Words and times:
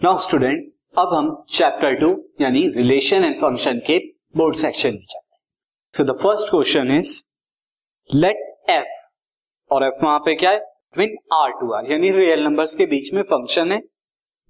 Now 0.00 0.18
student 0.18 0.98
अब 0.98 1.14
हम 1.14 1.28
chapter 1.50 1.94
two 2.00 2.08
यानी 2.40 2.60
रिलेशन 2.74 3.24
एंड 3.24 3.34
फ़ंक्शन 3.38 3.78
के 3.86 3.96
बोर्ड 4.36 4.56
सेक्शन 4.56 4.88
में 4.88 5.04
चलते 5.04 5.34
हैं। 5.34 5.40
So 5.94 6.04
the 6.04 6.16
first 6.18 6.50
question 6.50 6.90
is 6.96 7.14
let 8.10 8.70
F 8.70 9.74
और 9.74 9.84
एफ़ 9.84 10.04
वहाँ 10.04 10.18
पे 10.18 10.34
क्या 10.34 10.50
है? 10.50 10.60
ट्विन 10.94 11.16
आर 11.34 11.50
टू 11.60 11.72
आर 11.72 11.90
यानी 11.92 12.10
रियल 12.10 12.44
नंबर्स 12.44 12.76
के 12.76 12.86
बीच 12.86 13.12
में 13.14 13.22
फ़ंक्शन 13.22 13.72
है। 13.72 13.80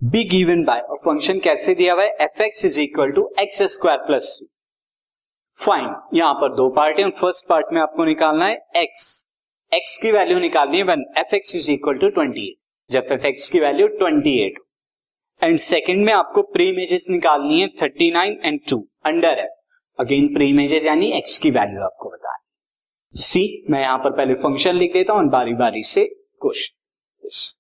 बी 0.03 0.25
गिवन 0.31 0.65
बाय 0.65 0.81
और 0.81 0.99
फ़ंक्शन 1.05 1.41
कैसे 1.41 1.75
दिया 1.75 1.95
हुआ 1.95 2.03
है? 2.03 2.17
F 2.21 2.43
X 2.43 2.65
is 2.65 2.79
equal 2.81 3.13
to 3.13 3.29
X 3.41 3.63
square 3.77 4.07
plus 4.07 4.37
three 4.37 4.49
fine 5.59 5.95
यहाँ 6.15 6.35
पर 6.35 6.55
दो 6.57 6.69
पार्ट 6.77 7.01
है। 7.01 7.11
फ़र्स्ट 7.13 7.49
पार्ट 7.49 7.73
में 7.73 7.81
आपको 7.83 8.05
निकालना 8.05 8.47
है 8.47 8.63
एक्स 8.83 9.11
एक्स 9.73 9.99
की 10.03 10.13
वैल्यू 10.13 10.39
निकालनी 10.41 10.79
है 10.79 10.85
one 10.95 11.11
F 11.19 11.35
X 11.37 11.57
is 11.57 11.73
equal 11.73 11.99
to 11.99 12.11
twenty 12.11 12.49
eight 12.49 12.57
जब 12.91 13.13
एफ़ 13.13 13.27
एक्स 13.27 13.51
की 13.51 13.61
value 13.61 13.89
twenty 13.99 14.39
eight 14.47 14.65
and 15.43 15.59
second 15.59 16.05
में 16.05 16.13
आपको 16.13 16.43
प्री 16.53 16.69
इमेजेस 16.69 17.07
निकालनी 17.11 17.61
है 17.61 17.69
thirty 17.83 18.11
nine 18.11 18.39
and 18.45 18.61
two 18.71 18.87
under 19.07 19.39
है. 19.39 19.49
अगेन 19.99 20.27
प्री 20.35 20.49
इमेजेस 20.49 20.87
यानी 20.87 21.11
एक्स 21.13 21.39
की 21.39 21.51
वैल्यू 21.51 21.83
आपको 21.83 22.11
बतानी 22.11 23.21
सी 23.23 23.43
मैं 23.71 23.81
यहाँ 23.81 23.99
पर 23.99 24.11
पहले 24.17 24.35
फ़ंक्शन 24.37 24.75
लिख 24.77 24.93
देता 24.93 25.13
हूँ 25.13 25.29
बारी 25.31 25.55
बारी 25.55 25.83
से 25.85 26.05
क्वेश्चन 26.43 27.57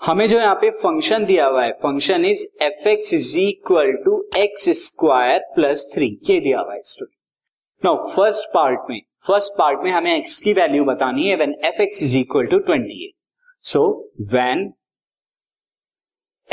हमें 0.00 0.26
जो 0.28 0.38
यहाँ 0.38 0.54
पे 0.54 0.70
फ़ंक्शन 0.72 1.24
दिया 1.24 1.46
हुआ 1.46 1.64
है 1.64 1.72
function 1.82 2.24
is 2.24 2.46
F 2.62 2.88
X 2.88 3.12
is 3.14 3.36
equal 3.38 3.92
to 4.04 4.16
X 4.36 4.68
square 4.78 5.38
plus 5.54 5.90
three 5.94 6.06
ये 6.30 6.38
दिया 6.40 6.60
हुआ 6.60 6.74
है 6.74 6.80
स्टूडेंट 6.84 7.84
नाउ 7.84 8.08
फ़र्स्ट 8.08 8.48
पार्ट 8.54 8.90
में 8.90 9.00
फ़र्स्ट 9.26 9.52
पार्ट 9.58 9.84
में 9.84 9.90
हमें 9.90 10.14
एक्स 10.16 10.38
की 10.40 10.52
वैल्यू 10.52 10.84
बतानी 10.84 11.28
है 11.28 11.36
when 11.36 11.54
F 11.64 11.80
X 11.82 12.02
is 12.02 12.16
equal 12.18 12.46
to 12.46 12.58
twenty 12.60 13.04
eight 13.06 13.14
so 13.64 13.84
when 14.32 14.72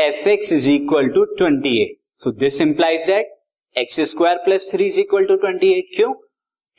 F 0.02 0.28
X 0.30 0.52
is 0.54 0.70
equal 0.72 1.08
to 1.10 1.24
twenty 1.38 1.78
eight 1.82 1.98
so 2.24 2.32
this 2.40 2.62
implies 2.62 3.06
that 3.08 3.34
X 3.76 4.00
square 4.12 4.38
plus 4.46 4.72
three 4.72 4.86
is 4.86 5.00
equal 5.00 5.26
to 5.26 5.36
twenty 5.38 5.72
eight 5.74 5.96
क्यों? 5.96 6.14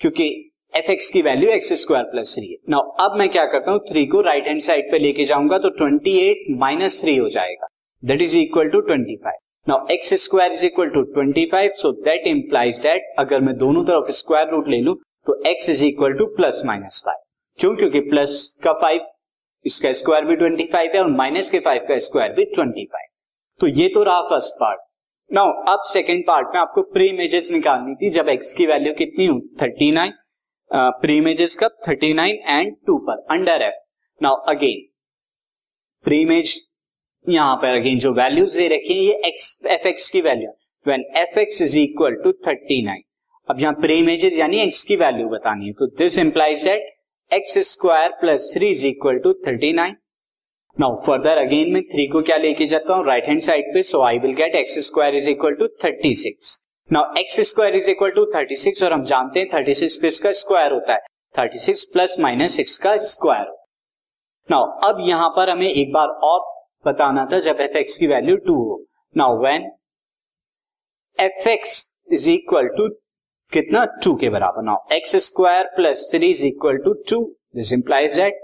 क्योंकि 0.00 0.28
F 0.74 0.90
X 0.90 1.10
की 1.10 1.22
value 1.22 1.50
X 1.50 1.72
square 1.80 2.04
plus 2.04 2.34
three 2.34 2.46
है. 2.46 2.56
Now 2.70 2.90
अब 3.00 3.18
मैं 3.18 3.28
क्या 3.28 3.44
करता 3.46 3.72
हूँ? 3.72 3.80
Three 3.90 4.04
को 4.06 4.20
राइट 4.20 4.46
हैंड 4.48 4.60
साइड 4.62 4.90
पे 4.90 4.98
लेके 4.98 5.24
जाऊँगा 5.24 5.58
तो 5.58 5.70
ट्वेंटी 5.78 6.18
एट 6.20 6.44
माइनस 6.58 7.00
थ्री 7.02 7.16
हो 7.16 7.28
जाएगा. 7.28 7.66
That 8.02 8.22
is 8.22 8.38
equal 8.38 8.68
to 8.70 8.80
twenty 8.80 9.16
five 9.16 9.38
now 9.66 9.86
X 9.92 10.14
square 10.22 10.52
is 10.52 10.64
equal 10.66 10.88
to 10.90 11.02
twenty 11.12 11.44
five 11.52 11.72
so 11.76 11.92
that 12.04 12.26
implies 12.26 12.80
that 12.82 13.14
अगर 13.18 13.40
मैं 13.40 13.56
दोनों 13.58 13.84
तरफ़ 13.84 14.10
स्क्वायर 14.12 14.48
रूट 14.50 14.68
ले 14.68 14.80
लू 14.80 14.94
तो 15.26 15.40
X 15.46 15.70
is 15.70 15.84
equal 15.84 16.12
to 16.12 16.26
plus 16.36 16.62
minus 16.66 17.02
five 17.06 17.18
क्यों? 17.58 17.74
क्योंकि 17.76 18.00
प्लस 18.00 18.58
का 18.64 18.72
फाइव 18.82 19.06
इसका 19.64 19.92
स्क्वायर 19.92 20.24
भी 20.24 20.36
ट्वेंटी 20.36 20.64
फाइव 20.72 20.90
है 20.94 21.00
और 21.00 21.10
माइनस 21.12 21.50
के 21.50 21.58
फाइव 21.60 21.84
का 21.88 21.98
स्क्वायर 22.00 22.32
भी 22.32 22.44
ट्वेंटी 22.44 22.84
फाइव 22.84 23.08
तो 23.62 23.66
ये 23.68 23.86
तो 23.88 24.02
रहा 24.02 24.20
फ़र्स्ट 24.30 24.52
पार्ट 24.60 24.80
नाउ 25.30 25.50
अब 25.72 25.82
सेकेंड 25.86 26.22
पार्ट 26.26 26.46
में 26.54 26.60
आपको 26.60 26.82
प्री 26.92 27.06
इमेजेस 27.08 27.50
निकालनी 27.52 27.94
थी 27.96 28.08
जब 28.10 28.28
एक्स 28.28 28.52
की 28.54 28.66
वैल्यू 28.66 28.92
कितनी 28.94 29.26
हो? 29.26 29.38
थर्टी 29.62 29.90
नाइन 29.90 30.12
प्री 30.70 31.16
इमेजेस 31.16 31.56
कब? 31.56 31.76
थर्टी 31.88 32.12
नाइन 32.12 32.38
एंड 32.48 32.74
टू 32.86 32.96
पर 33.08 33.24
under 33.30 33.62
F 33.62 33.74
now 34.20 34.36
again 34.52 34.82
pre 36.04 36.20
image 36.20 36.56
यहाँ 37.26 37.54
पर 37.56 37.74
अगेन 37.74 37.98
जो 37.98 38.12
वैल्यूज़ 38.12 38.58
दे 38.58 38.68
रखी 38.68 38.94
है, 38.94 39.04
ये 39.04 39.20
एक्स 39.26 39.60
एफ़ 39.66 39.86
एक्स 39.88 40.10
की 40.10 40.20
value 40.20 40.50
when 40.86 41.04
F 41.16 41.38
X 41.38 41.62
is 41.62 41.78
equal 41.78 42.20
to 42.24 42.32
thirty 42.48 42.82
nine 42.84 43.02
अब 43.48 43.60
यहाँ 43.60 43.74
प्री 43.80 43.98
इमेजेस 43.98 44.38
यानी 44.38 44.58
एक्स 44.58 44.84
की 44.84 44.96
वैल्यू 44.96 45.28
बतानी 45.28 45.66
है। 45.66 45.72
तो 45.72 45.86
this 45.98 46.18
implies 46.18 46.64
that 46.64 46.94
X 47.30 47.58
square 47.70 48.18
plus 48.20 48.52
three 48.54 48.70
is 48.70 48.86
equal 48.86 49.18
to 49.18 49.32
thirty 49.46 49.72
nine 49.72 49.96
now 50.80 50.94
further 51.06 51.38
again 51.38 51.72
मैं 51.72 51.82
three 51.84 52.06
को 52.08 52.20
क्या 52.22 52.36
लेके 52.36 52.66
जाता 52.66 52.94
हूँ? 52.94 53.04
राइट 53.06 53.26
हैंड 53.26 53.40
साइड 53.40 53.64
पे 53.74 53.82
so 53.82 54.00
I 54.02 54.18
will 54.18 54.34
get 54.34 54.54
X 54.54 54.78
square 54.86 55.14
is 55.14 55.28
equal 55.30 55.54
to 55.54 55.66
thirty 55.84 56.14
six 56.14 56.58
now 56.90 57.14
X 57.18 57.40
square 57.48 57.74
is 57.76 57.88
equal 57.90 58.10
to 58.10 58.24
thirty 58.34 58.56
six 58.56 58.82
और 58.82 58.92
हम 58.92 59.02
जानते 59.04 59.40
हैं 59.40 59.48
थर्टी 59.52 59.74
सिक्स 59.74 59.96
किसका 59.98 60.32
स्क्वायर 60.32 60.72
होता 60.72 60.92
है? 60.92 60.98
Thirty 61.34 61.58
six 61.58 61.84
plus 61.92 62.16
minus 62.20 62.56
six 62.56 62.78
का 62.78 62.96
स्क्वायर 63.04 63.52
नाउ 64.48 64.64
अब 64.88 65.04
यहाँ 65.08 65.28
पर 65.36 65.50
हमें 65.50 65.68
एक 65.68 65.92
बार 65.92 66.08
और 66.24 66.40
बताना 66.86 67.26
था 67.32 67.38
जब 67.40 67.60
एफ़ 67.60 67.76
एक्स 67.78 67.96
की 67.96 68.06
वैल्यू 68.06 68.36
टू 68.46 68.54
हो। 68.54 68.82
Now 69.16 69.42
when 69.44 69.70
F 71.18 71.48
X 71.48 71.74
is 72.12 72.30
equal 72.30 72.68
to 72.78 72.88
कितना? 73.52 73.84
टू 74.04 74.14
के 74.16 74.30
बराबर. 74.30 74.62
Now 74.62 74.94
X 74.96 75.16
square 75.26 75.68
plus 75.76 76.10
three 76.14 76.30
is 76.30 76.44
equal 76.46 76.78
to 76.84 76.92
two 77.10 77.24
this 77.56 77.72
implies 77.72 78.16
that 78.20 78.40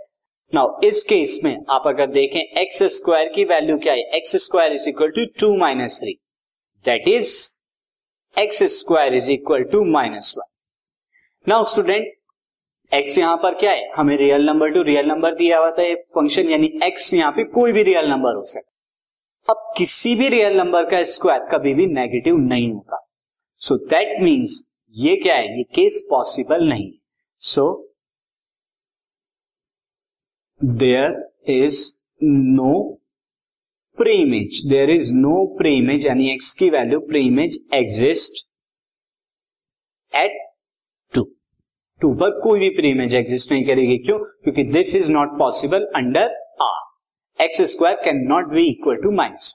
now 0.54 0.81
इस 0.84 1.03
केस 1.04 1.41
में 1.44 1.56
आप 1.70 1.82
अगर 1.86 2.06
देखें 2.06 2.41
एक्स 2.60 2.82
स्क्वायर 2.82 3.28
की 3.28 3.44
वैल्यू 3.44 3.76
क्या 3.78 3.92
है? 3.92 4.03
X 4.16 4.36
square 4.36 4.72
is 4.72 4.88
equal 4.88 5.10
to 5.10 5.25
two 5.41 5.56
minus 5.56 5.98
three 6.00 6.12
that 6.84 7.09
is 7.09 7.32
X 8.36 8.62
square 8.78 9.14
is 9.14 9.31
equal 9.31 9.62
to 9.62 9.82
minus 9.84 10.34
one 10.38 10.48
now 11.47 11.64
student 11.64 12.94
X 12.94 13.19
यहाँ 13.19 13.36
पर 13.36 13.54
क्या 13.54 13.70
है? 13.70 13.91
हमें 13.97 14.16
real 14.16 14.47
number 14.47 14.70
to 14.70 14.82
real 14.82 15.06
number 15.06 15.34
दिया 15.34 15.59
हुआ 15.59 15.70
था 15.70 15.82
ये 15.82 15.94
फ़ंक्शन 16.14 16.50
यानी 16.50 16.70
एक्स 16.84 17.12
यहाँ 17.15 17.32
पे 17.32 17.44
कोई 17.44 17.72
भी 17.72 17.82
रियल 17.82 18.09
नंबर 18.10 18.34
हो 18.34 18.44
सकता 18.44 19.53
अब 19.53 19.72
किसी 19.76 20.15
भी 20.15 20.28
रियल 20.28 20.56
नंबर 20.56 20.91
का 20.91 21.03
स्क्वायर 21.04 21.47
कभी 21.53 21.75
भी 21.75 21.86
नेगेटिव 21.86 22.36
नहीं 22.36 22.72
होगा 22.72 23.04
सो 23.60 23.76
दैट 23.86 24.22
मीन्स 24.22 24.62
ये 24.97 25.16
क्या 25.16 25.34
है? 25.34 25.56
ये 25.59 25.62
केस 25.75 26.06
पॉसिबल 26.10 26.69
नहीं 26.69 26.91
so 27.38 27.70
so, 27.72 27.88
there 30.65 31.53
is 31.53 31.81
no 32.23 32.73
pre 33.99 34.13
image 34.13 34.61
there 34.67 34.91
is 34.91 35.13
no 35.15 35.45
pre 35.59 35.75
image 35.77 36.07
यानी 36.07 36.31
एक्स 36.31 36.53
की 36.55 36.71
value 36.71 36.99
pre 37.01 37.21
image 37.27 37.59
exist 37.75 38.45
at 40.13 40.39
two 41.15 41.23
two 42.01 42.15
पर 42.15 42.41
कोई 42.41 42.61
भी 42.61 42.69
प्री 42.71 42.91
इमेज 42.91 43.15
एग्जिस्ट 43.15 43.53
नहीं 43.53 43.65
करेगी. 43.67 43.97
क्यों? 43.99 44.19
क्योंकि 44.19 44.65
this 44.65 44.95
is 44.95 45.11
not 45.13 45.39
possible 45.39 45.85
under 45.97 46.35
R 46.63 47.45
X 47.45 47.63
square 47.73 47.97
can 48.05 48.27
not 48.29 48.53
be 48.53 48.69
equal 48.71 48.97
to 48.97 49.11
minus 49.11 49.55